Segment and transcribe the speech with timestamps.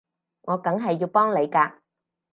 [0.41, 1.75] 我梗係要幫你㗎